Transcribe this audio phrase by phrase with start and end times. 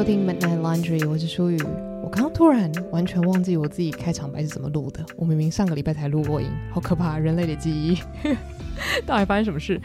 [0.00, 1.60] 收听 Midnight Laundry，我是舒雨。
[2.02, 5.04] 我刚刚突然完全忘记我自己开场白是怎么录的。
[5.14, 7.18] 我明明上个礼拜才录过音，好可怕！
[7.18, 7.98] 人类的记忆，
[9.04, 9.78] 到底发生什么事？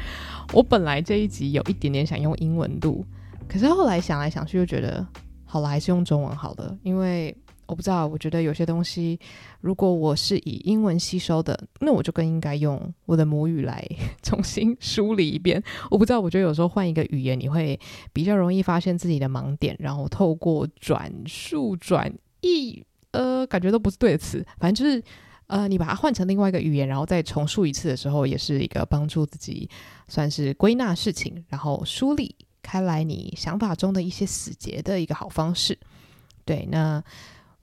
[0.54, 3.04] 我本来这一集有一点点想用英文录，
[3.46, 5.06] 可是后来想来想去，又觉得
[5.44, 7.36] 好了，还是用中文好了，因为。
[7.68, 9.20] 我不知道，我觉得有些东西，
[9.62, 13.84] 如果我是以英文吸收的，那我就更应该用我的母语来
[14.22, 15.62] 重新梳理一遍。
[15.90, 17.80] 我不知道，我觉得有时候换一个语言，你会
[18.14, 25.04] 比较容易发现自己的盲点，然后透过转述、转译，呃，感觉都不是对的词，反正就是，
[25.48, 29.68] 呃，你把它换成另外一个语言，然后再重述一次的时候，也是一个帮助自己
[30.08, 35.76] 算是归纳事情，然后梳理开来你想法中的一些死结的一个好方式。
[36.46, 37.04] 对，那。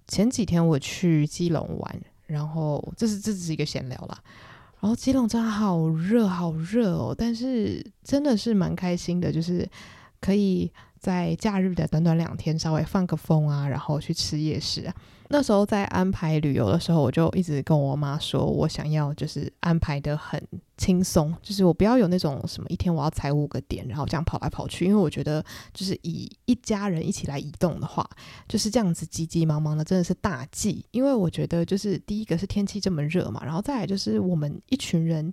[0.09, 4.23] 前几天我去基隆玩，然后这是这只是一个闲聊啦。
[4.81, 9.69] 然后基隆真的好热，好热哦，但是真的是蛮开心的，就是
[10.21, 10.71] 可以
[11.03, 14.95] 在假日的短短两天稍微放个风啊，然后去吃夜市啊。
[15.29, 20.41] 那时候在安排旅游的时候，我就一直跟我妈说，我想要就是安排得很
[20.77, 24.85] 轻松，就是我不要有那种什么一天我要踩五个点，然后这样跑来跑去。
[24.85, 25.43] 因为我觉得
[25.73, 28.09] 就是以一家人一起来移动的话，
[28.47, 30.85] 就是这样子急急忙忙的，真的是大忌。
[30.91, 35.33] 因为我觉得就是第一个是天气这么热嘛，然后再来就是我们一群人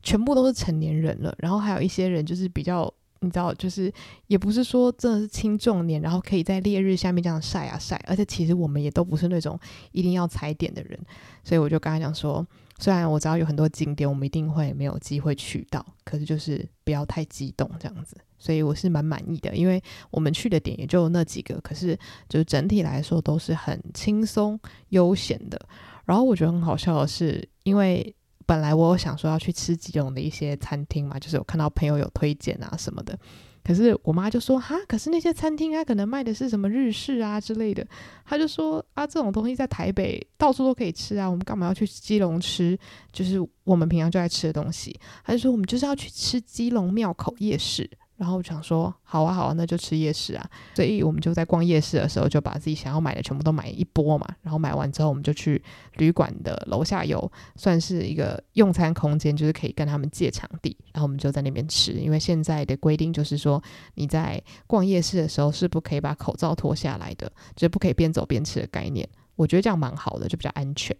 [0.00, 2.90] 全部都是成年人了，然后还有一些人就是比较。
[3.22, 3.92] 你知道，就是
[4.28, 9.58] 也不是说真的是青壮年，然后可以在烈日下面这样晒啊晒，而且其实我们也都不是那种
[9.92, 10.98] 一定要踩点的人，
[11.44, 12.46] 所以我就跟他讲说，
[12.78, 25.60] 虽然我知道有很多景点我们一定会没有机会去到，可是就是不要太激动这样子，所以我是蛮满意的，因为我们去的点也就那几个，可是就整体来说都是很轻松悠闲的。
[26.06, 28.14] 然后我觉得很好笑的是，因为。
[28.50, 33.16] 本来我有想说要去吃吉隆的一些餐厅嘛，就是有看到朋友有推荐啊什么的，
[33.62, 37.86] 可是我妈就说哈，可是那些餐厅它可能卖的是什么日式啊之类的，
[38.24, 42.76] 她就说啊，这种东西在台北到处都可以吃啊，我们干嘛要去基隆吃？
[43.12, 47.88] 就是我们平常就爱吃的东西，她就说我们就是要去吃基隆庙口夜市。
[48.20, 50.46] 然后我想说，好啊好啊，那就吃夜市啊。
[50.74, 54.28] 所以我们就在逛夜市的时候，就把自己想要买的全部都买一波嘛。
[54.42, 55.62] 然后买完之后，我们就去
[55.96, 60.76] 旅馆的楼下有算是一个用餐空间，就是可以跟他们借场地。
[60.92, 63.62] 然后我们就在那边吃，因为现在的规定就是说，
[63.94, 67.26] 你在逛夜市的时候是不可以把口罩脱下来的，
[67.56, 69.08] 就是不可以边走边吃的概念。
[69.34, 70.94] 我觉得这样蛮好的，就比较安全。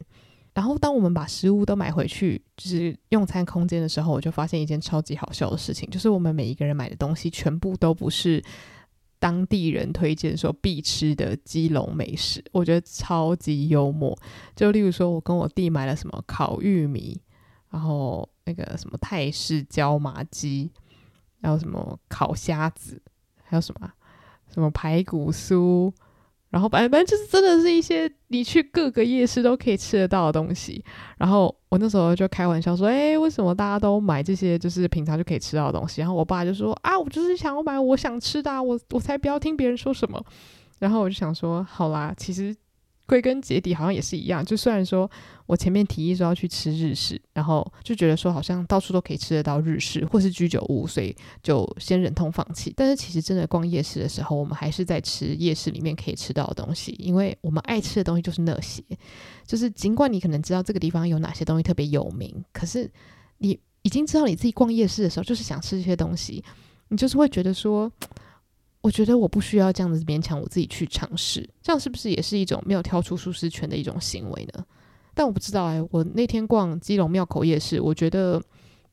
[0.52, 8.42] 然后，当我们把食物都买回去，就是用餐空间的时候，我就发现一件超级好笑的事情，就是我们每一个人买的东西全部都不是
[9.20, 14.18] 当地人推荐说必吃的基隆美食，我觉得超级幽默。
[14.56, 17.20] 就例如说，我跟我弟买了什么烤玉米，
[17.70, 20.72] 然后那个什么泰式椒麻鸡，
[21.40, 23.00] 还有什么烤虾子，
[23.44, 23.92] 还有什么
[24.52, 25.92] 什么排骨酥。
[26.50, 30.84] 然后反正反正就是真的是一些你去各个夜市都可以吃得到的东西。
[31.16, 40.22] 然后我那时候就开玩笑说：“哎，为什么大家都买这些就是平常就可以吃到的东西？”然后我爸就说：“啊，我就是想要买我想吃的啊，我我才不要听别人说什么。”
[40.80, 42.54] 然后我就想说：“好啦，其实。”
[43.10, 45.10] 归根结底好像也是一样，就虽然说
[45.46, 51.12] 我前面提议说要去吃日式，然后就觉得说好像到处都可以吃得到日式或是居酒屋，所以
[51.42, 52.72] 就先忍痛放弃。
[52.76, 58.80] 但是其实真的逛夜市的时候，我们还是在吃夜市里面可以吃到的东西，因为我们爱吃的东西就是那些。
[59.44, 62.88] 就是尽管你可能知道这个地方有哪些东西特别有名，可是
[63.38, 66.44] 你已经知道你自己逛夜市的时候就是想吃这些东西，
[66.86, 67.90] 你就是会觉得说。
[68.82, 74.64] 我觉得我不需要这样子勉强我自己去尝试，这样是不是也是一种没有跳出舒适圈的一种行为呢？
[75.12, 78.40] 但我不知道哎、我那天逛基隆庙口夜市，我觉得，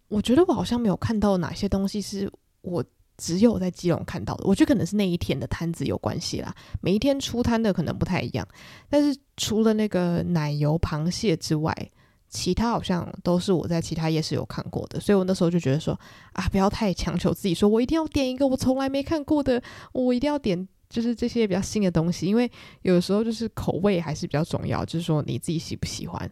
[0.09, 2.29] 我觉得我好像没有看到哪些东西是
[2.61, 2.83] 我
[3.17, 4.43] 只有在基隆看到的。
[4.45, 8.45] 我觉得可能是那一天的摊子有关系啦，每一天出摊的可能不太一样。
[8.89, 11.73] 但是除了那个奶油螃蟹之外，
[12.29, 15.97] 其他好像都是我在其他夜市有看过的，所以我那时候就觉得说
[16.33, 19.62] 啊，不要太强求自己，说我一定要点一个我从来没看过的，
[19.94, 22.50] 我一定要点就是这些比较新的东西，因为
[22.81, 26.29] 有时候就是口味还是比较重要，就是说你自己喜不喜欢。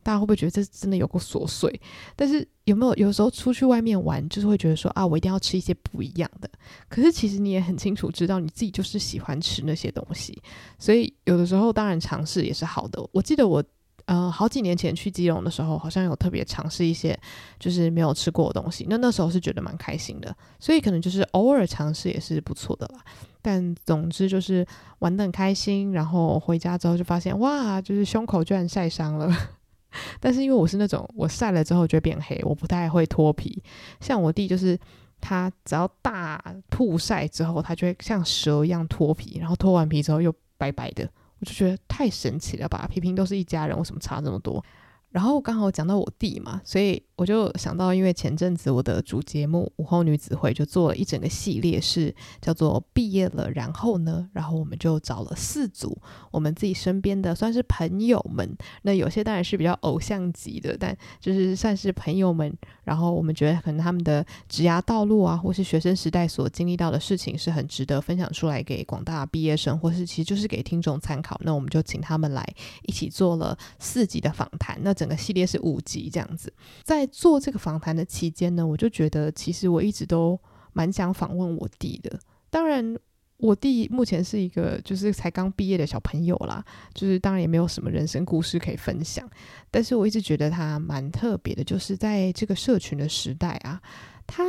[0.00, 1.80] 大家会不会觉得这真的有够琐碎？
[2.16, 6.48] 但是有没有有时候出去外面玩，就是会觉得说啊，我一定要吃一些不一样的。
[6.88, 10.40] 可是其实你也很清楚知道你自己就是喜欢吃那些东西，
[10.78, 13.06] 所以有的时候当然尝试也是好的。
[13.12, 13.62] 我记得我。
[14.08, 17.14] 呃，好几年前去基隆的时候，好像有特别尝试一些
[17.58, 18.86] 就是没有吃过的东西。
[18.88, 23.04] 那那时候是觉得蛮开心的，所以可能就是偶尔尝试也是不错的啦。
[23.42, 24.66] 但总之就是
[25.00, 29.30] 玩得很开心，然后回家之后就发现哇，就是胸口居然晒伤了。
[30.18, 33.62] 但是因为我是那种我晒了之后就会变黑，我不太会脱皮。
[34.00, 34.78] 像我弟就是
[35.20, 41.06] 他只要大曝晒之后，他就会像蛇一样脱皮，然后脱完皮之后又白白的，
[41.40, 42.88] 我就觉得太神奇了吧！
[42.90, 44.64] 平平都是一家人，为什么差这么多？
[45.10, 55.98] 然后刚好讲到我弟嘛，所以我就想到，因为前阵子我的主节目《午后女子会》就做了一整个系列，是叫做“毕业了，然后呢”，然后我们就找了四组
[56.30, 58.48] 我们自己身边的算是朋友们，
[58.82, 62.56] 那有些当然是比较偶像级的，但就是算是朋友们。
[62.84, 71.38] 然后我们觉得可能他们的职涯道路啊，或是学生时代所经历到的事情，是很值得分享出来给广大毕业生，或是其实就是给听众参考。
[71.42, 72.46] 那我们就请他们来
[72.84, 74.78] 一起做了四集的访谈。
[74.82, 76.52] 那整个系列是五集这样子，
[76.84, 80.38] 在做这个访谈的期间呢，我就觉得其实我一直都
[80.72, 82.18] 蛮想访问我弟的。
[82.50, 82.96] 当然，
[83.38, 86.64] 我弟目前是一个就是才刚毕业的小朋友啦，
[86.94, 89.28] 就是当然也没有什么人生故事可以分享。
[89.70, 93.80] 但是我一直觉得他蛮特别的，就是在这个社群的时代啊，
[94.26, 94.44] 他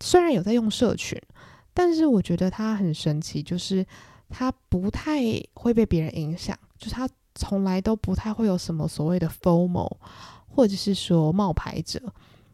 [0.00, 1.20] 虽然有在用社群，
[1.74, 3.84] 但是我觉得他很神奇，就是
[4.28, 5.20] 他不太
[5.54, 7.08] 会被别人影响，就是他。
[7.38, 9.98] 从来都不太会有什么所谓的 FOMO，
[10.56, 12.00] 或者是说冒牌者，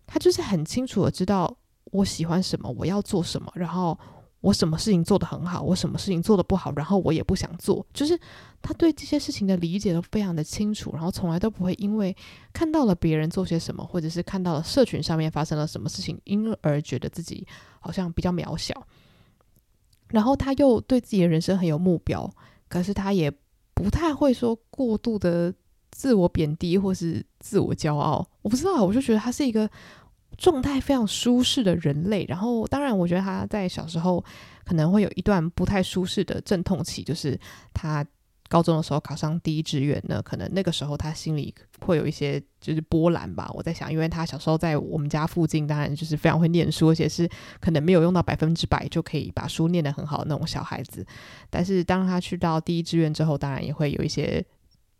[0.06, 3.96] 他就是很清楚的知道我喜欢什么，我要做什么，然后
[4.40, 8.18] 我什么事情做得很好，我什么事情做得不好，然后我也不想做，就是
[8.60, 12.14] 他对这些事情的理解都非常的清楚，然后从来都不会因为
[12.52, 17.46] 看到了别人做些什么，或者是看到了社群上面发生了什么事情，因而觉得自己
[17.78, 18.74] 好像比较渺小，
[20.08, 22.28] 然后他又对自己的人生很有目标，
[22.68, 23.32] 可是他也。
[23.74, 25.52] 不太会说过度的
[26.02, 29.70] 自我贬低或是自我骄傲，我不知道，我就觉得他是一个
[30.36, 32.26] 状态非常舒适的人类。
[32.28, 34.24] 然后，当然，我觉得他在小时候
[34.64, 37.38] 可能会有一段不太舒适的阵痛期，就是
[37.72, 38.04] 他。
[38.48, 43.50] 高中的时候考上第一志愿呢，可能那个时候他心里会有一些就是波澜吧。
[43.54, 47.26] 我在想，因为他小时候在我们家附近，当然就是非常会念书，而且是
[47.60, 51.02] 可能没有用到百分之百就可以把书念得很好的那种小孩子。
[51.48, 54.44] 但是当他去到第一志愿之后，当然也会有一些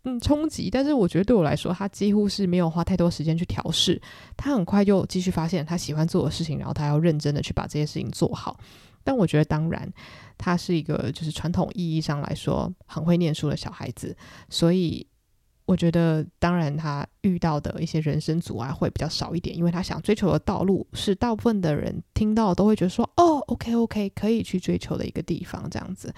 [0.03, 0.69] 嗯冲击。
[0.69, 4.01] 但是我觉得对我来说，他几乎是没有花太多时间去调试，
[4.37, 8.59] 他很快就继续发现他喜欢做的事情，然后他要认真的去把这些事情做好。
[9.05, 9.91] 但我觉得，当然，
[10.37, 14.15] 他是一个就是传统意义上来说很会念书的小孩子，
[14.49, 15.05] 所以
[15.65, 26.13] 我觉得，当然他遇到的一些人生阻碍会比较少一点，因为他想追求的道路是大部分的人听到都会觉得说，哦，OK OK，可以去追求的一个地方，这样子。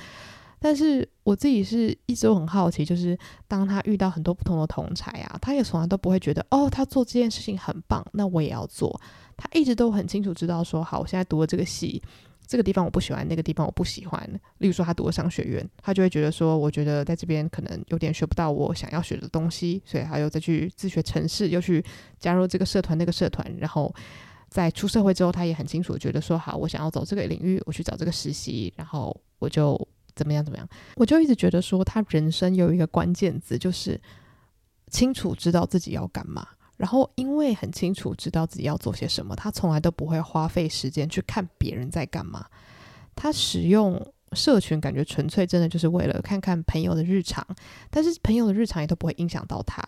[0.59, 3.17] 但是我自己是一直都很好奇，就是
[3.47, 8.99] 当他遇到很多不同的同侪啊，他也从来都不会觉得，哦，他做这件事情很棒，那我也要做。
[9.37, 12.01] 他一直都很清楚知道说，好，我现在读了这个系。
[12.47, 14.23] 这个地方我不喜欢，那个地方我不喜欢。
[14.59, 21.83] 例如说，他读了商学院，他就会觉得说，我觉得在这边可能有点学不到我想要学的东西，所以他又再去自学程式，又去
[22.19, 23.51] 加入这个社团那个社团。
[23.57, 23.91] 然后
[24.47, 29.75] 在出社会之后，他也很清楚觉得说，好，我想要走这个领域，我去找这个实习，然后我就
[30.15, 30.67] 怎么样怎么样。
[30.95, 33.99] 我就一直觉得说，他人生有一个关键字，就是
[34.89, 36.47] 清楚知道自己要干嘛。
[36.77, 42.45] 然后，因为很清楚知道自己要做些什么，他从来都不会花费时间去看别人在干嘛。
[43.15, 47.45] 他使用社群，感觉纯粹真的就是为了看看朋友的日常，
[47.89, 49.81] 但是朋友的日常也都不会影响到他。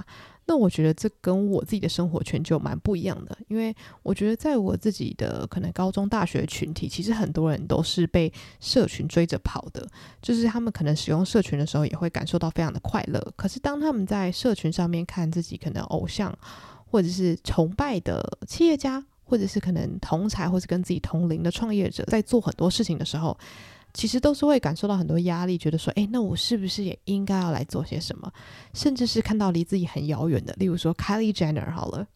[0.50, 9.86] 那我觉得这跟我自己的生活圈就蛮不一样的，因为我觉得在我自己的可能高中、大学群体，其实很多人都是被社群追着跑的，
[10.22, 13.22] 就是他们可能使用社群的时候也会感受到非常的快乐。
[13.36, 16.34] 可是当他们在社群上面看自己可能偶像，
[16.86, 23.38] 或者是崇拜的企业家，或者是可能同才，或者跟自己同龄的创业者，在做很多事情的时候，
[23.98, 28.32] 其实都是会感受到很多压力，觉得说，诶，那我是不是也应该要来做些什么？
[28.72, 32.08] 甚至是看到离自己很遥远的，例如说 Kylie Jenner 好了，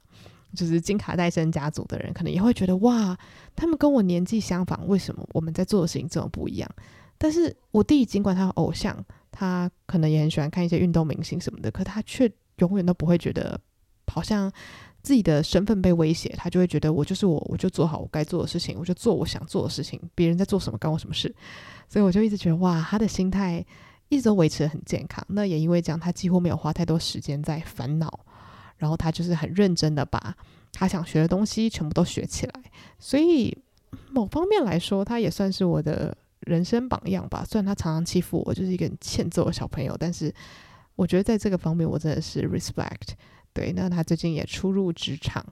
[0.55, 3.17] 就是金卡戴珊家族的人，可能也会觉得，哇，
[3.55, 6.69] 他们跟我年纪相仿，为什么我们在做的事情这么不一样？
[7.17, 13.59] 但是我弟尽管他偶像，他可能也很喜欢看一些运动明星什么的，可他却永远都不会觉得。
[14.07, 14.51] 好像
[15.01, 21.33] 自己的身份被威胁，他就会觉得我就是我，我就做好我该做的事情，我就做我想做的事情，别人在做什么关我什么事。
[21.89, 23.65] 所以我就一直觉得哇，他的心态
[24.09, 25.25] 一直都维持得很健康。
[25.29, 28.19] 那也因为这样，他几乎没有花太多时间在烦恼，
[28.77, 30.35] 然后他就是很认真的把
[30.71, 32.53] 他想学的东西全部都学起来。
[32.99, 33.57] 所以
[34.11, 37.43] 某方面来说，他也算是我的人生榜样吧。
[37.43, 40.33] 虽然他常常欺负我，就是一个很欠揍的小朋友，但是
[40.95, 43.15] 我觉得在这个方面，我真的是 respect。
[43.53, 45.45] 对，那他最近也初入职场，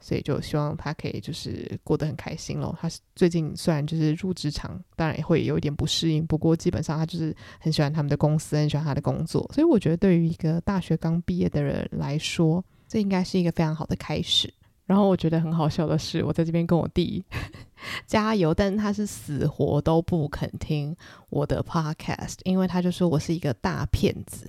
[0.00, 2.76] 所以就希望他可以就是过得很开心咯。
[2.80, 9.48] 他最近虽然就是入职场，当然也会有一点不适应，不过基本上他就是很喜欢他们的公司，很喜欢他的工作。
[9.54, 14.52] 所以我觉得对于一个大学刚毕业的人来说，这应该是一个非常好的开始。
[14.86, 17.24] 然后我觉得很好笑的是，我在这边跟我弟
[18.06, 20.94] 加油，但是他是死活都不肯听
[21.30, 24.46] 我的 podcast，因为他就说我是一个大骗子。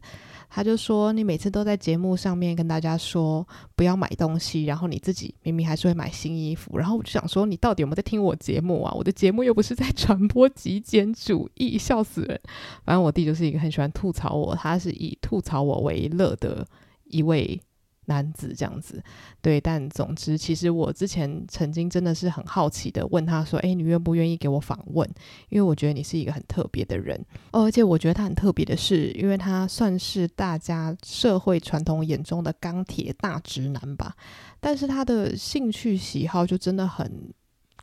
[0.56, 3.46] 他就说你每次都在节目上面跟大家说
[3.76, 6.78] 不要买东西，然后你自己明明还是会买新衣服。
[6.78, 8.94] 然后我就想说，你到底有没有在听我节目啊？
[8.96, 12.40] 我的节目又不是在传播极简主义，笑死人。
[12.86, 16.66] 反正我弟就是一个很喜欢吐槽我，他是以吐槽我为乐的
[17.04, 17.60] 一位。
[18.08, 19.04] 男子这样子，
[19.42, 25.10] 对，但总之，其实我之前曾经真的是很好奇的问他说：“诶，你愿不愿意给我访问？
[25.50, 27.20] 因为我觉得你是一个很特别的人，
[27.52, 34.16] 哦，而且我觉得他很特别的是，因为他算是大家社会传统眼中的钢铁大直男吧，
[34.60, 37.34] 但是他的兴趣喜好就真的很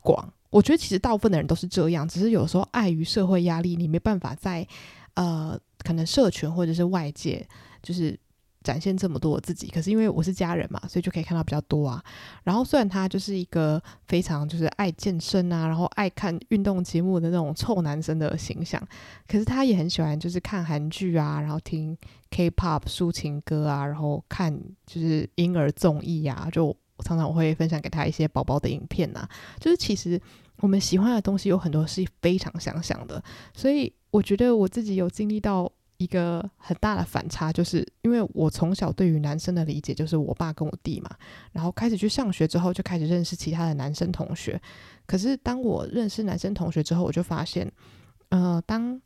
[0.02, 0.32] 广。
[0.50, 4.66] 我觉得其实大部分的人都是这样，只是有时候碍于社会压力，你没办法在
[5.14, 7.46] 呃，可能社群或者是外界
[7.82, 8.18] 就是。”
[8.62, 12.02] 展现这么多我自己，可是因为我是家人嘛，所以就可以看到比较多啊。
[12.44, 18.82] 然后虽然他就是一个非常就是爱健身啊，然后爱看运动节目的那种臭男生的形象，
[19.26, 21.96] 可是他也很喜欢就是看韩剧啊，然后听
[22.30, 26.48] K-pop 抒情歌啊，然后看就是婴儿综艺啊。
[26.50, 29.28] 就常常我会分享给他一些宝宝的影片啊。
[29.58, 30.20] 就是其实
[30.58, 33.22] 我们喜欢的东西有很多是非常相像的，
[33.54, 35.70] 所以我觉得我自己有经历到。
[36.02, 41.10] 一个很大的反差，就是因为我从小对于男生的理解就是我爸跟我弟嘛，
[41.52, 44.60] 然后开始去上学之后，就开始认识其他的男生同学。
[45.06, 47.70] 可是当我认识男生同学之后，我就发现，
[48.30, 49.00] 呃，当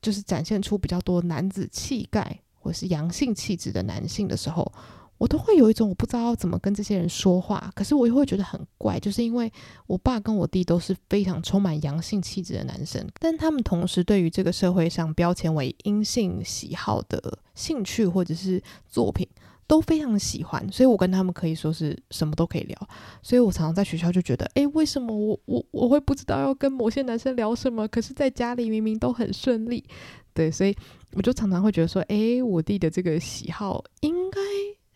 [0.00, 4.72] 就是展现出比较多男子气概或是阳性气质的男性的时候。
[5.20, 9.52] 我都会有一种我不知道怎么跟这些人说话，可是我又会觉得很怪，就是因为
[9.86, 19.28] 我爸跟我弟都是非常充满阳性气质的男生，但他们同时对于这个社会上标签为阴性喜好的兴趣或者是作品
[19.66, 22.88] 都非常喜欢，所以我跟他们可以说是什么都可以聊，
[23.22, 27.86] 所以我常常在学校就觉得，诶，为什么我我我会不知道要跟某些男生聊什么？
[27.88, 29.84] 可是在家里明明都很顺利，
[30.32, 30.74] 对，所以
[31.12, 33.84] 我就常常会觉得说，诶，我弟的这个喜好。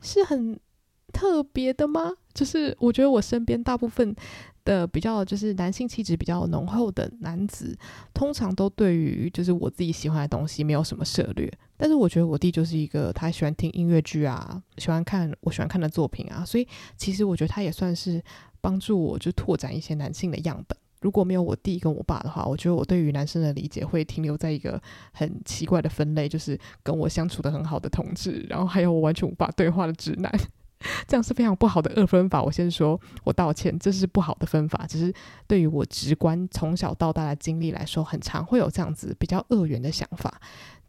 [0.04, 0.60] 是很
[1.12, 2.12] 特别的吗？
[2.32, 4.14] 就是我觉得我身边大部分
[4.64, 7.76] 的比较就是男性气质比较浓厚的男子，
[8.12, 11.52] 通常都对于就是我自己喜欢的东西没有什么涉猎。
[11.76, 18.22] 但是我觉得我弟就是一个他喜欢听音乐剧啊，喜欢看我喜欢看的作品啊，所以其实我觉得他也算是
[18.60, 20.76] 帮助我就拓展一些男性的样本。
[21.04, 24.80] 如果没有我弟跟我爸的话，我觉得我对于男生的理解会停留在一个
[25.12, 30.32] 很奇怪的分类，就是跟我相处的很好的同志，然后还有我完全无法对话的直男，
[31.06, 32.42] 这样是非常不好的二分法。
[32.42, 34.86] 我先说，我道歉，这是不好的分法。
[34.86, 35.12] 只是
[35.46, 40.40] 对于我直观从小到大的经历来说，很常会有这样子比较恶缘的想法。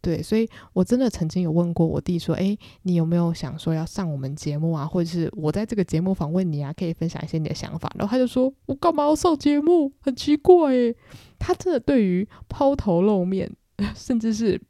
[0.06, 4.86] 对，所以我真的曾经有问过我弟说：“哎，你有没有想说要上我们节目啊？
[4.86, 9.92] 或者是我在这个节目访问你啊，可以分享一些你的想法？”然后他就说：“我干嘛要上节目？
[10.00, 10.96] 很奇怪诶。”
[11.40, 13.52] 他真的对于抛头露面，
[13.98, 14.62] 甚至是。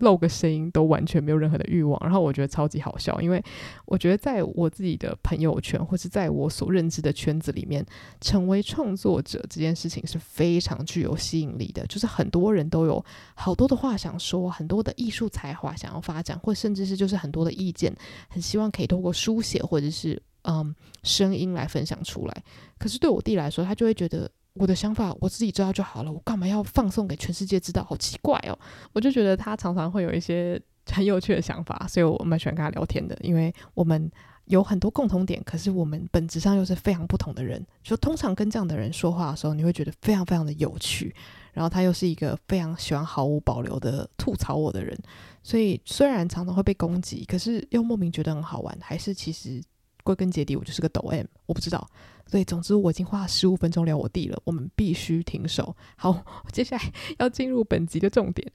[0.00, 3.42] 露个声音都完全没有任何的欲望，然后我觉得超级好笑，因为
[3.86, 7.84] 我觉得在我自己的朋友圈或是在我所认知的圈子里面，
[8.20, 13.04] 成为创作者这件事情是非常具有吸引力的，就是很多人都有
[13.34, 17.94] 好多的话想说，很多的艺术才华想要发展，或甚至是就是很多的意见，
[18.28, 22.42] 很希望可以透过书写或者是嗯声音来分享出来。
[22.78, 24.30] 可是对我弟来说，他就会觉得。
[24.54, 27.84] 我的想法我自己知道就好了，我干嘛要放送给全世界知道？
[27.84, 28.58] 好奇怪哦！
[28.92, 34.10] 我就觉得他常常会有一些很有趣的想法，所以我蛮喜欢跟他聊天的，因为我们
[34.46, 37.64] 有很多共同点，可是我们本质上又是非常不同的人。
[37.82, 41.14] 就通常跟这样的人说话的时候，你会觉得非常非常的有趣。
[41.52, 44.96] 然后他又是一个非常喜欢毫无保留的吐槽我的人，
[45.42, 49.62] 所以虽然常常会被攻击，可是又莫名觉得很好玩，还是其实。
[50.02, 51.86] 归根结底，我就是个抖 M，我不知道。
[52.30, 55.74] 所以，总之我已经花了十五分钟聊我弟了，我们必须停手。
[55.96, 58.52] 好， 接下来 要进入本集的重点。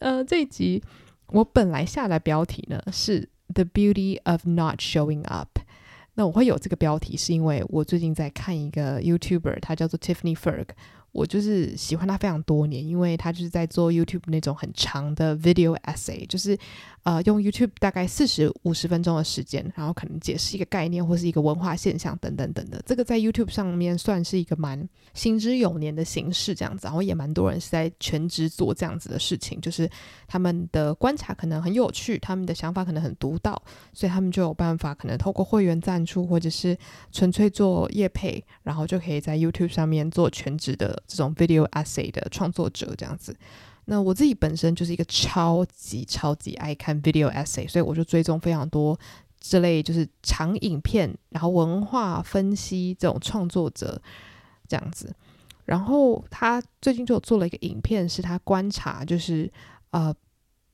[0.00, 0.82] 呃，这一集
[1.28, 5.58] 我本来下的标题呢是 The Beauty of Not Showing Up。
[6.14, 10.66] 那我会有这个标题，是因为我最近在看一个 YouTuber，他叫做 Tiffany Ferg。
[11.16, 16.56] 我就是喜欢他非常多年，因为他就是在做 YouTube 那种很长的 video essay，就是
[17.04, 22.78] 呃用 YouTube 大概四十五十分钟的时间，然后可能解释一个概念或是一个文化现象等等等等。
[22.84, 29.88] 这个在 YouTube 上面算是一个蛮行之有年的形式，这样子，然后也蛮多人是在全职做这样子的事情，就是
[30.28, 33.60] 他们的观察可能很有趣，他们的想法可能很独到，
[33.94, 36.76] 所以他们就有办法可能透过会员赞助或者是
[37.10, 41.02] 纯粹做业配，然后就可以在 YouTube 上面做全职的。
[41.06, 43.36] 这种 video essay 的创作者这样子，
[43.84, 48.98] 那我自己本身就是一个超级超级爱看 video essay，所以我就追踪非常多
[49.40, 54.00] 这类就是长影片，然后文化分析这种创作者
[54.66, 55.14] 这样子。
[55.64, 59.52] 然后他最近就做了一个影片，是他观察就是
[59.90, 60.14] 呃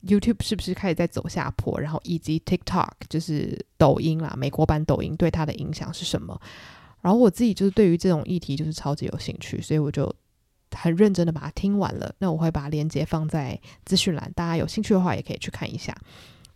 [0.07, 6.39] YouTube 是不是开始在走下坡，然后以及 TikTok 就是抖音啦，美国版抖音对他的影响是什么？
[7.01, 10.15] 然后我自己就是对于这种议题就是超级有兴趣，所以我就
[10.83, 12.13] 很认真的把它听完了。
[12.19, 15.97] 那我会把链接放在资讯栏，大家有兴趣的话也可以去看一下。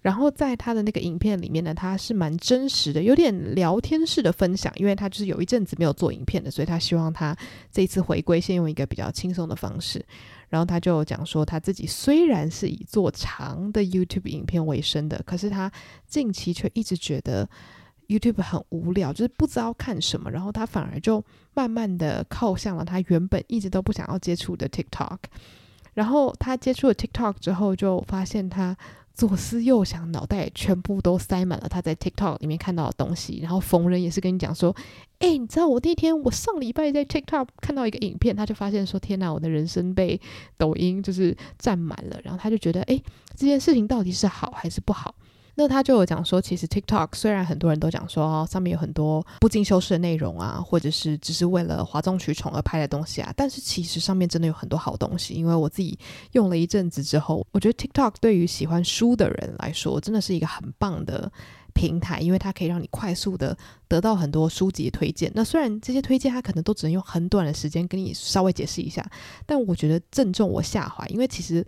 [0.02, 7.36] 然后在他的那个影片里面呢，他是蛮真实的，有点聊天式的分享，因为他就是有一阵子没有做影片的，所以他希望他
[7.70, 10.04] 这一次回归，先用一个比较轻松的方式。
[10.48, 15.70] 然后他就讲说，他自己虽然是以做长的 YouTube 影片为生的，可是他
[16.06, 17.48] 近期却一直觉得
[18.08, 25.18] YouTube 很无聊，就是不知道看什么，然后他反而就慢慢的靠向了他原本一直都不想要接触的 TikTok。
[25.94, 28.76] 然后他接触了 TikTok 之后，就发现他。
[29.16, 33.40] 左思右想，脑袋全部都塞满了他在 TikTok 里面看到的东西。
[33.40, 34.76] 然后逢人也是跟你讲说
[35.20, 40.20] ：“哎，你知道我那天我上礼拜在 TikTok 看到一个影片，他就发现说：天哪，我的人生被
[40.58, 42.20] 抖音就是占满了。
[42.22, 43.02] 然后他就觉得：哎，
[43.34, 45.14] 这件事情到底是好还是不好？”
[45.58, 55.32] 那他就有讲说，其实 TikTok 虽然很多人都讲说，上面有很多不经修饰的内容啊，或者是只是为了哗众取宠而拍的东西啊，但是其实上面真的有很多好东西。
[55.32, 55.98] 因为我自己
[56.32, 61.32] 用了一阵子之后，我觉得 TikTok 对于喜欢书的人来说，真的是一个很棒的
[61.72, 63.56] 平台，因为它可以让你快速的
[63.88, 65.32] 得到很多书籍的推荐。
[65.34, 69.02] 那虽然这些推荐它可能都只能用很短的时间跟你稍微解释一下，
[69.46, 71.66] 但我觉得正中我下怀，因为其实。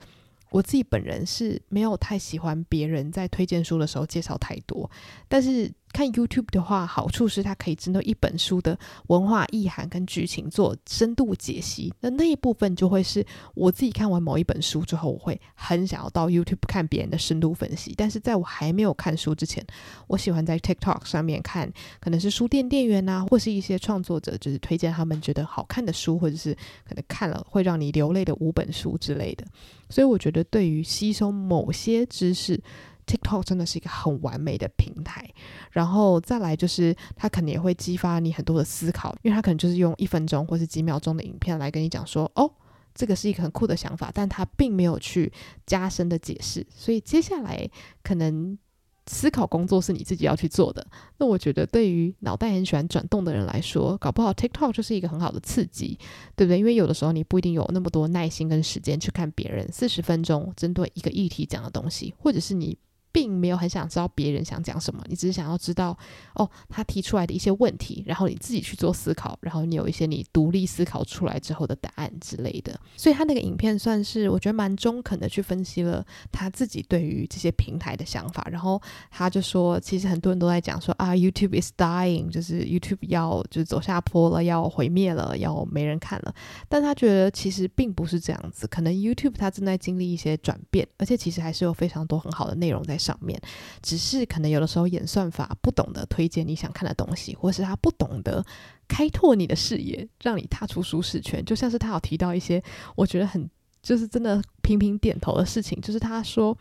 [0.51, 4.91] 我自己本人是没有太喜欢别人在推荐书的时候介绍太多，
[5.29, 5.73] 但是。
[5.99, 8.79] 看 YouTube 的话，好处是它可以针对一本书的
[9.09, 11.93] 文化意涵跟剧情做深度解析。
[11.99, 13.27] 那那一部分就会是
[13.57, 17.95] 我自己看完某一本书之后，我会很想要到 YouTube 看别人的深度分析。
[17.97, 19.67] 但是在我还没有看书之前，
[20.07, 26.55] 我喜欢在 TikTok 上面看，可能是书店店员啊，或是一些创作者，就是推荐他们觉得好看的书，或者是
[26.89, 29.45] 可能看了会让你流泪的五本书之类的。
[29.91, 32.61] 所以我觉得，对于吸收某些知识
[33.09, 35.27] ，TikTok 真的是一个很完美的平台，
[35.73, 42.51] 然后再来就是它可能也会激发你很多的思考，因为它可能就是用一分钟或是几秒钟的影片来跟你讲说，哦，
[42.95, 45.33] 这个是一个很酷的想法，但它并没有去
[45.65, 47.69] 加深的解释，所以接下来
[48.03, 48.59] 可能
[49.07, 50.87] 思考工作是你自己要去做的。
[51.17, 55.99] 那我觉得对于脑袋很喜欢转动的人来说，搞不好 TikTok 就是一个很好的刺激，
[56.37, 56.59] 对不对？
[56.59, 62.77] 因为有的时候你不一定有那么多耐心跟时间去看别人四十分钟针对一个议题讲的东西，或者是你。
[63.13, 65.97] 并没有很想知道别人想讲什么，你只是想要知道
[66.35, 72.79] 哦，他提出来的一些问题，然后你自己去做思考，然后你有一些你独立思考出来之后的答案之类的。
[72.97, 78.47] 所以他那个影片算是我觉得蛮中肯的去分析了他自己对于这些平台的想法。
[78.51, 86.35] 然后他就说，其实很多人都在讲说啊，YouTube is dying，就是 YouTube 要就是走下坡了，要毁灭了，要没人看了。
[86.69, 93.41] 但他觉得其实并不是这样子，可能 YouTube 它正在经历一些转变，而且其实还是有非常多很好的内容在上面，
[93.83, 98.45] 只是可能有的时候演算法不懂得推荐你想看的东西，或是他不懂得
[98.89, 101.45] 开拓你的视野，让你踏出舒适圈。
[101.45, 102.63] 就像是他有提到一些
[102.97, 103.49] 我觉得很
[103.83, 106.57] 就是真的频频点头的事情，就是他说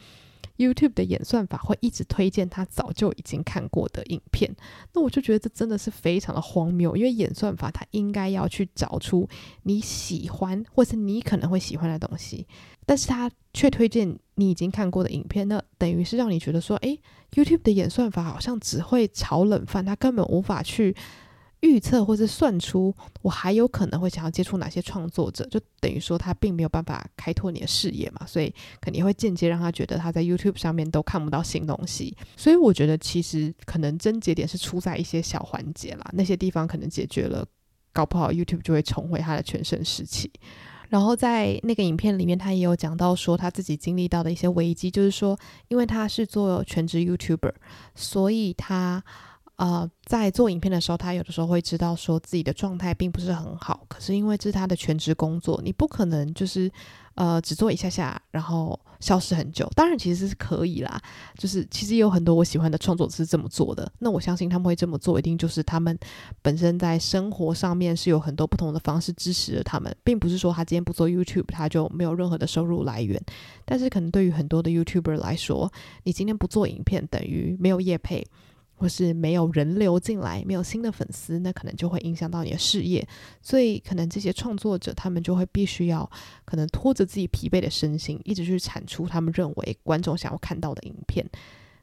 [0.57, 4.55] YouTube 的演算法会一直推荐他早就已经看过的影片。
[4.93, 9.27] 那我就觉得这真的是非常的荒谬，因为演算法它应该要去找出
[9.63, 12.47] 你喜欢或是你可能会喜欢的东西。
[12.87, 16.97] 但是他却推荐你已经看过的影片，那等于是让你觉得说，诶
[17.33, 20.95] ，YouTube 的演算法好像只会炒冷饭，他根本无法去
[21.59, 32.15] 预测或是算出我还有可能会想要接触哪些创作者，就等于说他并没有办法开拓你的视野嘛，所以肯定会间接让他觉得他在 YouTube 上面都看不到新东西。
[32.37, 37.45] 所以我觉得其实可能症结点是出在一些小环节啦，那些地方可能解决了，
[37.91, 40.31] 搞不好 YouTube 就会重回他的全盛时期。
[40.89, 47.53] 然后在那个影片里面，他也有讲到说他自己经历到的一些危机，就是说，因为他是做全职 YouTuber，
[47.95, 49.03] 所以他
[49.57, 56.71] 呃在做影片的时候，他有的时候会知道说自己的状态并不是很好，可是因为这是他的全职工作，你不可能就是。
[57.17, 59.67] 呃，只做一下下，然后消失很久。
[59.75, 61.01] 当然，其实是可以啦。
[61.35, 63.91] 就是其实有很多我喜欢的创作者是这么做的。
[63.97, 65.97] 那我相信他们会这么做，一定就是他们
[66.43, 73.19] 本身在生活上面是有很多不同的方式支持着他们，并不是说他今天不做 YouTube，他就没有任何的收入来源。
[73.65, 78.23] 但是可能对于很多的 YouTuber 来说，你今天不做影片，等于没有业配。
[78.77, 83.05] 或是没有人流进来，没有新的粉丝，那可能就会影响到你的事业。
[83.41, 86.09] 所以，可能这些创作者他们就会必须要，
[86.45, 91.27] 可能拖着自己疲惫的身心，一直去产出他们认为观众想要看到的影片。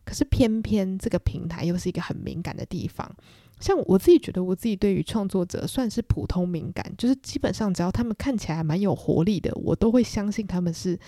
[0.05, 3.11] 可是，偏偏这个平台又是一个很敏感的地方，
[3.59, 10.99] 像我自己觉得，我自己对于创作者算是普通敏感，就是基本上只要他们看起来蛮有活力的，我都会相信他们是。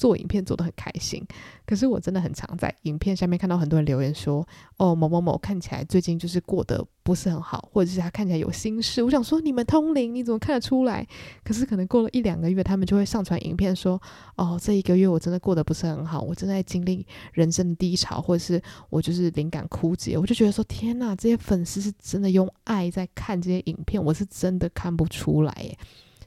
[0.00, 1.22] 做影片做得很开心，
[1.66, 11.06] 可是我真的很常在影片下面看到很多人留言说：“哦，某某某看起来最近就是过得不是很好，或者是他看起来有心事。”我想说，你们通灵，你怎么看得出来？
[11.44, 14.00] 可是可能过了一两个月，他们就会上传影片说
[14.36, 18.58] ：“哦，这一个月我真的过得不是很好，我正在经历人生的低潮，或者是
[18.88, 25.76] 我就是灵感枯竭。”我就觉得说：“天哪，这些粉丝是真的用爱在看这些影片，我是真的看不出来耶。”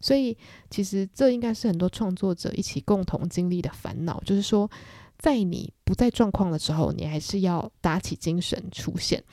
[0.03, 0.37] 所以，
[0.69, 4.69] 其实这应该是很多创作者一起共同经历的烦恼，就是说，
[5.17, 9.23] 在你不在状况的时候，你还是要打起精神出现。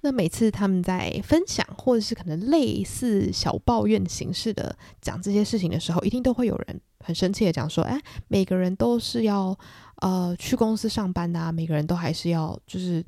[0.00, 9.56] 那每次他们在分享，或者是可能类似小抱怨形式的讲这些事情的时候，一定都会有人很生气的讲说：“哎，每个人都是要
[10.02, 13.04] 呃去公司上班的啊，每个人都还是要就是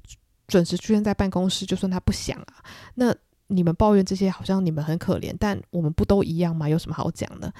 [0.48, 3.14] 准时出现在办公室，就算他不想啊。”那
[3.48, 6.68] 你们抱怨这些，好像你们很可怜，但我们不都一样吗？
[6.68, 7.52] 有什么好讲的？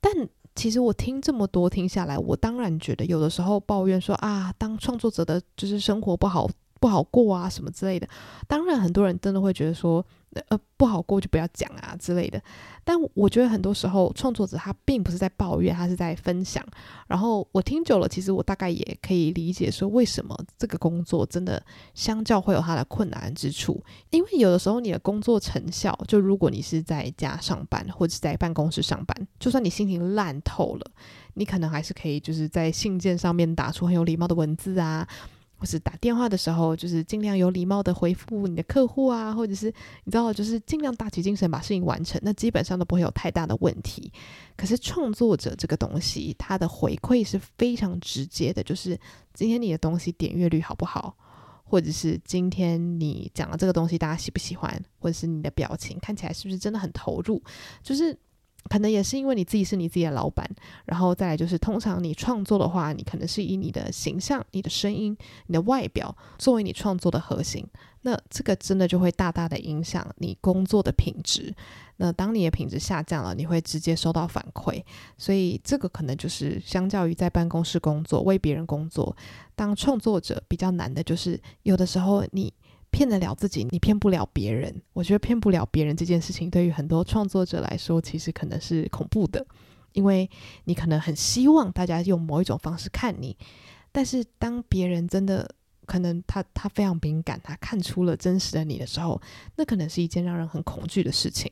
[0.00, 0.12] 但
[0.54, 6.48] 其实我听这么多听下来，我当然觉得有的时候抱怨说啊，当创作者的就是生活不好。
[6.80, 8.08] 不好过啊，什么之类的。
[8.48, 10.04] 当然，很多人真的会觉得说，
[10.48, 12.42] 呃，不好过就不要讲啊之类的。
[12.82, 16.64] 但我觉得很多时候，创作者他并不是在抱怨，他是在分享。
[17.06, 21.62] 然后我听久了，其实我大概也可以理解说，为什么这个工作真的
[21.94, 23.84] 相较会有它的困难之处。
[24.08, 30.90] 因为有的时候你的工作成效，就如果你是在家上班或者在办公室上班，就算你心情烂透了，
[31.34, 35.06] 你可能还是可以就是在信件上面打出很有礼貌的文字啊。
[35.60, 39.66] 或是打电话的时候，就是尽量有礼貌的回复你的客户啊，或者是
[40.04, 44.10] 你知道，就是尽量打起精神把事情完成，那基本上都不会有太大的问题。
[44.56, 48.98] 可是创作者这个东西，它的回馈是非常直接的，就是
[49.34, 51.14] 今天你的东西点阅率好不好，
[51.62, 57.42] 或者是今天你讲的这个东西大家喜不喜欢，或者是你的表情看起来是不是真的很投入，
[57.82, 58.18] 就是。
[58.68, 60.48] 可能也是因为你自己是你自己的老板，
[60.84, 67.66] 然后再来就是，通常你创作的话，你可能是以你的形象、你的声音、你的外表作为你创作的核心，
[68.02, 71.52] 那这个真的就会大大的影响你工作的品质。
[71.96, 74.82] 那当你的品质下降了，你会直接收到反馈，
[75.18, 79.16] 所以这个可能就是相较于在办公室工作、为别人工作，
[79.56, 82.52] 当创作者比较难的就是，有的时候你。
[82.90, 84.82] 骗得了自己，你骗不了别人。
[84.92, 89.46] 我觉得骗不了别人这件事情，对于很多创作者来说，其实可能是恐怖的，
[89.92, 90.28] 因为
[90.64, 93.36] 你可能很希望大家用某一种方式看你，
[93.92, 95.48] 但是当别人真的
[95.86, 99.20] 可能他他非常敏感，他看出了真实的你的时候，
[99.56, 101.50] 那可能是一件让人很恐惧的事情。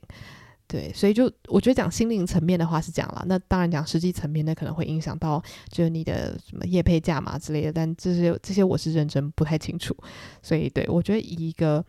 [0.68, 3.24] 对，所以就我觉得讲心灵层面的话是这样啦。
[3.26, 9.96] 那当然讲实际层面的可能会影响到就是你的什么业配价嘛之类的，但这些这些我是认真不太清楚。
[10.42, 11.82] 所以对，我觉得以一个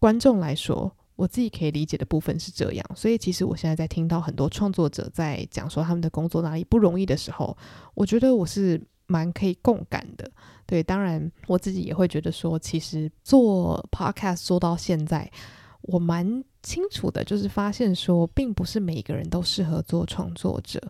[0.00, 2.84] 观众来说，我自己可以理解的部分是这样。
[2.96, 7.56] 所以其实我现在在听到很多创作者在讲说他们的工作哪里不容易的时候，
[7.94, 10.28] 我觉得我是蛮可以共感的。
[10.66, 15.30] 对，当然我自己也会觉得说，其实做 podcast 做到现在。
[15.86, 20.82] 我蛮清楚的，就是发现说，并不是每个人都适合做创作者。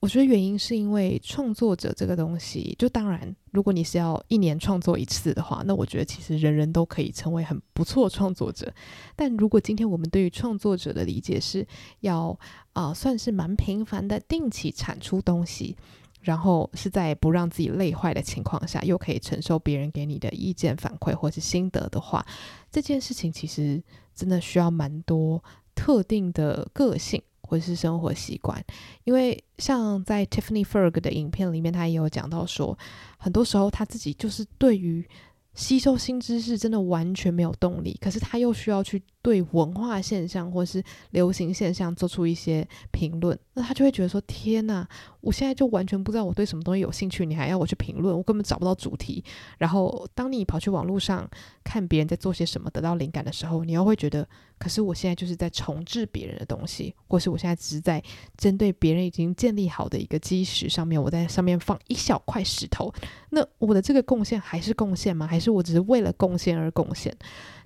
[0.00, 8.72] 我觉得原因是因为创作者这个东西，就当然，如果你是要一年创作一次的话，那我觉得其实人人都可以成为很不错创作者。
[9.14, 11.66] 但如果今天我们对于创作者的理解是
[12.00, 12.36] 要
[12.72, 15.76] 啊、算是蛮频繁的定期产出东西。
[16.20, 22.26] 然后是在不让自己累坏的情况下，又可以承受别人给你的意见反馈或是心得的话，
[22.72, 23.80] 这件事情其实
[24.18, 25.42] 真的需要蛮多
[25.74, 28.62] 特定的个性或是生活习惯。
[29.04, 32.76] 因为像在 Tiffany Ferg 的影片里面，他也有讲到说，
[33.16, 35.08] 很多时候他自己就是对于。
[35.54, 44.88] 吸收新知识真的完全没有动力，可是他又需要去对文化现象或是流行现象做出一些评论，那他就会觉得说：天哪，
[45.20, 49.22] 我现在就完全不知道我对什么东西有兴趣，你还要我去评论，我根本找不到主题。
[49.58, 51.28] 然后当你跑去网络上
[51.62, 54.26] 看别人在做些什么，得到灵感的时候，你又会觉得。
[54.58, 58.02] 可是我现在就是在重置别人的东西，或是我现在只是在
[58.36, 62.92] 针对别人已经建立好的一个基石上面，我在上面放一小块石头。
[63.30, 65.28] 那我的这个贡献还是贡献吗？
[65.28, 67.16] 还是我只是为了贡献而贡献？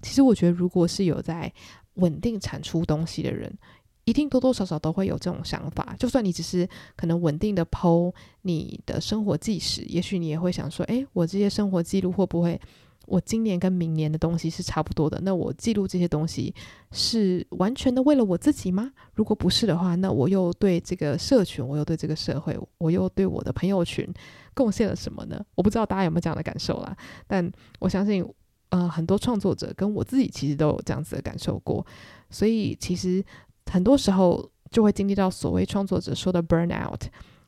[0.03, 1.51] 其实我觉得，如果是有在
[1.95, 3.53] 稳定产出东西的人，
[4.05, 5.95] 一定多多少少都会有这种想法。
[5.99, 8.12] 就算你只是可能稳定的剖
[8.43, 12.61] 你的生活纪实，也许你也会想说：诶，我这些生活记录会不会？
[13.07, 16.55] 我今年跟明年的东西是差不多的，那我记录这些东西
[16.93, 18.93] 是完全的为了我自己吗？
[19.15, 24.09] 如果不是的话，那我又对这个社群，我又对这个社会，我又对我的朋友群
[24.55, 25.45] 贡献了什么呢？
[25.57, 28.25] 我不知道大家有没有这样的感受啦，但我相信
[28.73, 31.87] 呃，很多创作者跟我自己其实都有这样子的感受过，
[32.31, 33.23] 所以其实
[33.67, 36.99] 很多时候就会经历到所谓创作者说的 burnout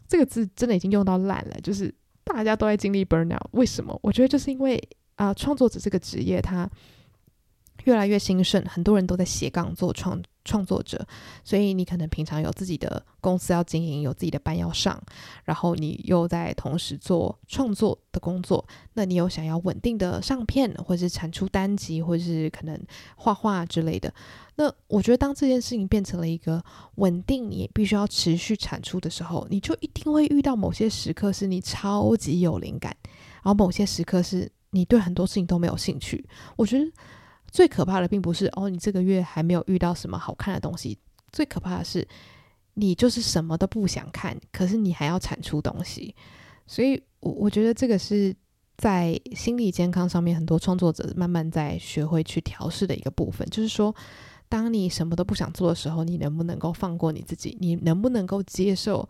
[0.07, 1.91] 这个字，真的已经用到烂了，就是
[2.25, 3.99] 大家都在经历 burnout，为什么？
[4.03, 4.79] 我觉得就是因为
[5.17, 6.69] 啊、创作者这个职业它
[7.85, 10.21] 越来越兴盛，很多人都在斜杠做创。
[10.45, 11.07] 创作者，
[11.43, 15.03] 所以你可能平常有自己的公司要经营，有自己的班要上，
[15.45, 22.79] 然后你又在同时做创作的工作，那你有想要稳定的上片，或是产出单集，或是可能
[23.17, 24.13] 画画之类的。
[24.57, 26.63] 那我觉得，当这件事情变成了一个
[26.97, 32.95] 稳定，你必须要持续产出的时候，你就一定会遇到某些时刻是你超级有灵感，
[33.43, 36.25] 然后某些时刻是你对很多事情都没有兴趣。
[36.57, 36.93] 我觉得。
[37.55, 40.99] 最可怕的并不是哦，你这个月还没有遇到什么好看的东西。
[41.31, 42.05] 最可怕的是，
[42.75, 46.13] 你就是什么都不想看，可是你还要产出东西。
[46.67, 48.35] 所以，我我觉得这个是
[48.77, 53.49] 在心理健康上面，很多创作者慢慢在学会去调试的一个部分。
[53.49, 53.95] 就是说，
[54.49, 57.57] 当你什么都不想做的时候，你能不能够放过你自己？
[57.61, 59.09] 你能不能够接受，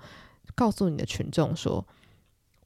[0.55, 1.83] 告诉你的群众说，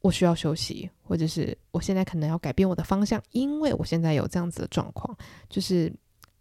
[0.01, 5.17] 我需要休息，或者是我现在可能要改变我的方向，因为我现在有这样子的状况。
[5.51, 5.93] 就是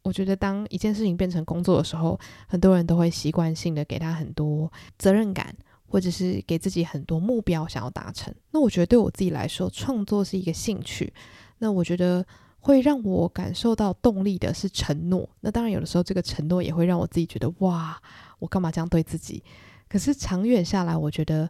[0.04, 5.54] 我觉得，当一件事情变成工作的时候，很多人都会习惯性的给他很多责任感，
[5.88, 8.34] 或者是给自己很多目标想要达成。
[8.52, 11.12] 那我觉得对我自己来说，创作是一个兴趣。
[11.58, 12.24] 那我觉得
[12.60, 15.28] 会让我感受到动力的是承诺。
[15.40, 18.00] 那当然，有的时候这个承诺也会让我自己觉得，哇，
[18.38, 19.44] 我干嘛这样对自己？
[19.90, 21.50] 可是长远下来，我觉得。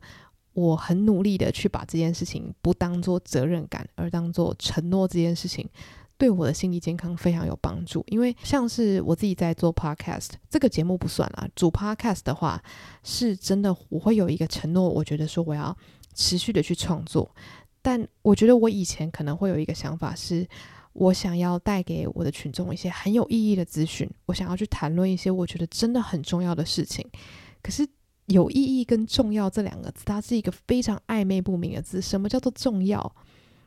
[0.58, 5.08] 我很努力的去把这件事情不当做责任感，而当做承诺。
[5.08, 5.70] 这件事情
[6.17, 8.04] 对我的心理健康非常有帮助。
[8.08, 12.60] 因为像是我自己在做 podcast 这个节目不算啦，主 podcast 的话
[13.04, 14.89] 是真的，我会有一个承诺。
[14.89, 15.78] 我觉得说我要
[16.15, 17.30] 持续的去创作，
[17.84, 20.48] 但我觉得我以前可能会有一个想法是，
[20.93, 27.08] 我想要带给我的群众一些很有意义的资讯，我想要去谈论一些我觉得真的很重要的事情，
[27.62, 27.88] 可是。
[28.27, 32.01] 有意义跟重要这两个字，它是一个非常暧昧不明的字。
[32.01, 33.15] 什么叫做重要？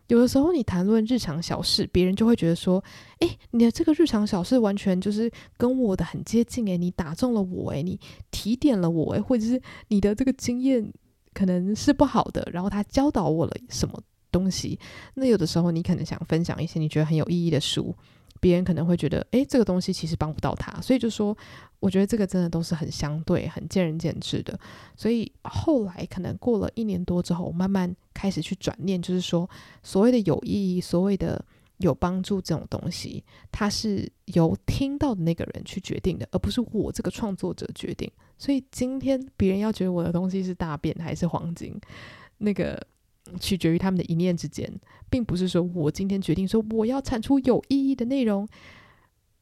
[0.09, 2.83] 有的时候你谈论日常小事，别人就会觉得说
[3.21, 7.99] ：“诶，你的这个日常小事完全就是跟我的很接近诶，你打中了我诶，你
[8.31, 10.93] 提点了我诶，或者是你的这个经验
[11.33, 14.79] 可能是不好的，然后他教导我了什么东西。
[15.15, 17.95] 那有的时候你可能想分享一些你觉得很有意义的书。”
[18.41, 21.37] 别人可能会觉得，诶，这个东西其实帮不到他，所以就说，
[21.79, 24.59] 我觉得这个真的都是很相对、很见仁见智的。
[24.97, 29.49] 所以后来可能过了一年多之后，慢慢开始去转念，就是说，
[29.83, 31.45] 所谓的有意义、所谓的
[31.77, 33.23] 有帮助这种东西，
[33.53, 38.11] 它是由听到的那个人去决定的，而不是我这个创作者决定。
[38.39, 41.79] 所以今天别人要觉得我的东西是大便还是黄金，
[42.39, 42.81] 那个。
[43.39, 44.71] 取决于他们的一念之间，
[45.09, 48.49] 并不是说我今天决定说我要产出有意义的内容，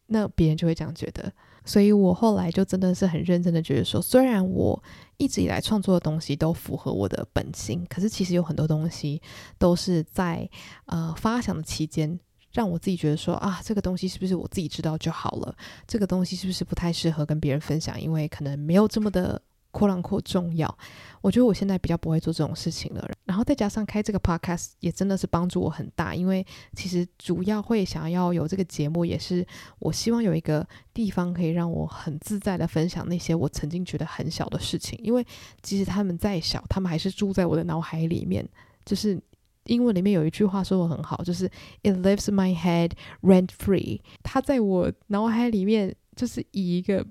[0.06, 1.32] 那别人就会这样觉得。
[1.64, 4.82] 所以我后来就真的是很认真的觉得说，虽然我
[5.18, 9.20] 一直以来创作的东西都符合我的本心，可是其实有很多东西
[9.58, 10.48] 都是在
[10.86, 12.18] 呃发想的期间，
[12.52, 15.54] 让我自己觉得说啊，这个东西是不是我自己知道就好了？
[15.86, 18.00] 这个东西是不是不太适合跟别人分享？
[18.00, 19.42] 因为可能没有这么的。
[19.78, 20.78] 扩浪扩重要，
[21.20, 23.08] 我觉得我现在比较不会做这种事情了。
[23.24, 29.46] 然后再加上开这个 podcast 也真的是帮助我很大，因为其实主要会想要有这个节目，也是
[29.78, 34.98] 我希望有一个地方可以让我很自在的分享那些我曾经觉得很小的事情。
[35.00, 35.24] 因为
[35.62, 38.44] 即使他们再小，他们还是住在我的脑海里面。
[38.84, 39.20] 就是
[39.66, 41.46] 英文里面有一句话说得很好，就是
[41.82, 47.06] "It lives my head rent free"，它在我脑海里面就是以一个。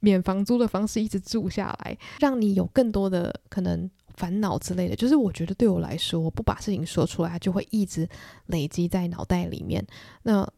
[0.00, 4.96] 免房租的方式一直住下来，让你有更多的可能烦恼之类的。
[4.96, 8.08] 就是我觉得对我来说，我不把事情说出来，就会一直
[8.46, 9.86] 累积在脑袋里面。
[10.22, 10.48] 那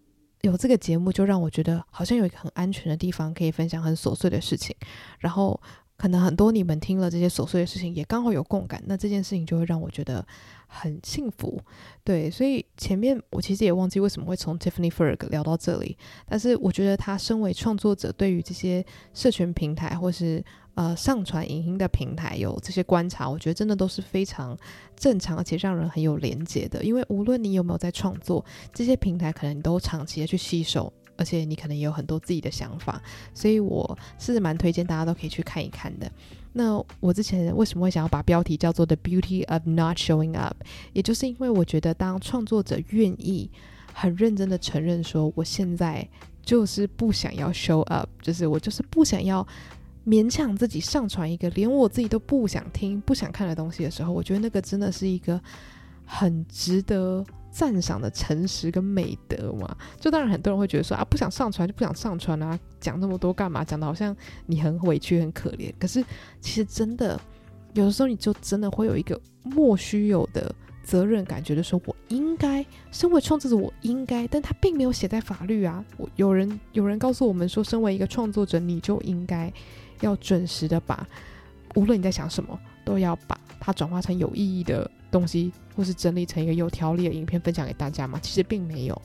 [0.42, 4.74] 有这个节目，就让我觉得好像有一个很安全的地方，可以分享很琐碎的事情。
[5.18, 5.60] 然后
[6.00, 10.26] 可能很多你们听了这些琐碎的事情，也刚好有共感，那这件事情就会让我觉得。
[10.72, 11.60] 很幸福，
[12.04, 20.40] 对，所以前面我其实也忘记为什么会从 Tiffany Ferg 聊到这里，但是我觉得他身为创作者，对于这些社群平台或是
[20.76, 24.56] 呃上传影音的平台有这些观察，我觉得真的都是非常
[24.94, 26.84] 正常，而且让人很有连结的。
[26.84, 32.98] 因为无论你有没有在创作，这些平台可能你都长期的去吸收，而且你可能也有很多自己的想法，
[33.34, 36.10] 所以我是蛮推荐大家都可以去看一看的。
[36.54, 40.56] 那我之前为什么会想要把标题叫做 The Beauty of Not Showing Up，
[40.94, 43.50] 也就是因为我觉得当创作者愿意
[43.92, 46.08] 很认真的承认说，我现在
[46.42, 49.46] 就是不想要 show up，就是我就是不想要
[50.06, 55.38] 勉强自己上传一个连我自己都不想听、不想看的东西的时候，我觉得那个真的是一个
[56.06, 59.76] 很值得赞赏的诚实跟美德嘛。
[59.98, 63.64] 就当然很多人会觉得说啊，不想上传就不想上传啊，讲那么多干嘛？
[63.64, 65.72] 讲的好像你很委屈很可怜。
[65.78, 66.04] 可是
[66.40, 67.20] 其实真的
[67.74, 75.84] 有的时候你就真的会有一个莫须有的责任感，觉得说我应该身为创作者，我应该，但他并没有写在法律啊。
[75.96, 79.52] 我有人有人告诉我们说，身为一个创作者，你就应该
[80.00, 81.06] 要准时的把，
[81.76, 88.18] 无论你在想什么，都要把它转化成有意义的东西，或是整理成一个有条理的影片分享给大家嘛。
[88.20, 89.02] 其实并没有。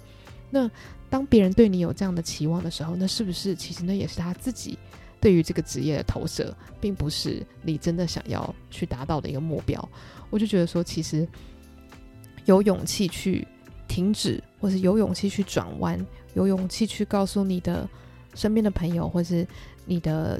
[0.49, 0.69] 那
[1.09, 4.77] 当别人对你有这样的期望的时候，那是不是其实那也是他自己
[5.19, 9.89] 对于这个职业的投射，并不是你真的想要去达到的一个目标？
[10.29, 11.27] 我就觉得说，其实。
[12.45, 13.47] 有勇气去
[13.87, 15.99] 停止，或是有勇气去转弯，
[16.35, 17.89] 有勇气去告诉你的
[18.35, 19.47] 身边的朋友，或是
[19.83, 20.39] 你的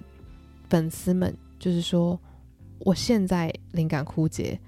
[0.69, 2.19] 粉丝们，就是说，
[2.77, 4.59] 我现在灵感枯竭，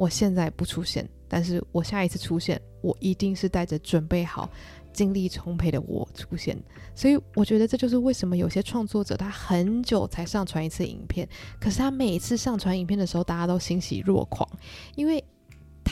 [0.00, 4.48] 我现在不出现，但是我下一次出现，我一定是带着准备好、
[4.94, 6.56] 精力充沛的我出现。
[6.94, 11.28] 所以，我觉得这就是为什么有些创作者他很久才上传一次影片，
[11.60, 14.48] 可是他每一次上传影片的时候，大家都欣喜若狂，
[14.96, 15.22] 因为。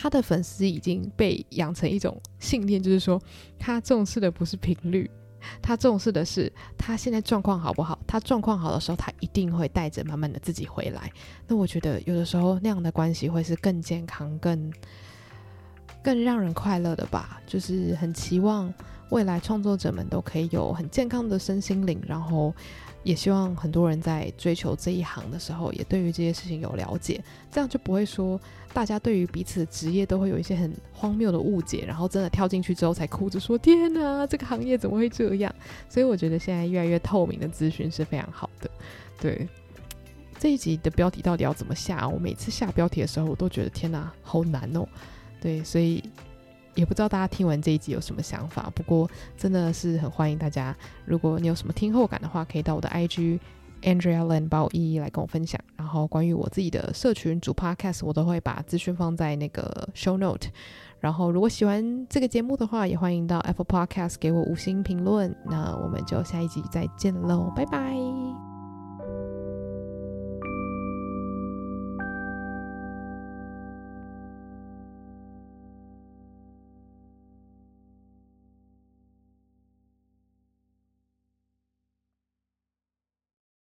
[0.01, 3.21] 他的粉丝已经被养成一种信念，就是说
[3.59, 5.11] 他重视的不是频率，
[5.61, 7.99] 他重视的是他现在状况好不好。
[8.07, 11.11] 他状况好的时候，他一定会带着满满的自己回来。
[11.47, 14.73] 那我觉得有的时候那样的关系会是更健康、更
[16.03, 17.41] 更让人快乐的吧。
[17.47, 18.73] 就是很期望
[19.11, 22.55] 未来创作者们都可以有很健康的身心灵，然后。
[23.09, 27.19] 也希望很多人在追求这一行的时候，也对于这些事情有了解，
[27.51, 28.39] 这样就不会说
[28.71, 35.51] 大家对于彼此的职业都会有一些很荒谬的误解，然后真的跳进去之后才哭着说：“天哪，这个行业怎么会这样？”
[35.89, 38.71] 所以我觉得现在越来越透明的资讯是非常好的。
[39.19, 39.49] 对，
[40.39, 42.07] 这一集的标题到底要怎么下？
[42.07, 44.87] 我每次下标题的时候，我都觉得天哪，好难哦。
[45.41, 46.05] 对，所以。
[46.79, 53.41] 也不知道大家听完这一集有什么想法，不过真的是很欢迎大家，如果你有什么听后感的话，可以到我的 IG
[53.83, 55.61] Andrea Lan 八五一一来跟我分享。
[55.77, 60.49] 然后关于我自己的社群主 Podcast，我都会把资讯放在那个 Show Note。
[61.01, 65.35] 然后如果喜欢这个节目的话，也欢迎到 Apple Podcast 给我五星评论。
[65.45, 68.48] 那我们就下一集再见喽，拜拜。